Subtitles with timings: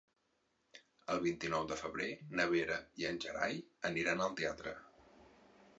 [1.15, 2.07] El vint-i-nou de febrer
[2.39, 3.61] na Vera i en Gerai
[3.93, 4.75] aniran al teatre.